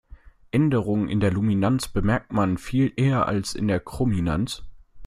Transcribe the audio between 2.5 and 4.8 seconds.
viel eher als in der Chrominanz.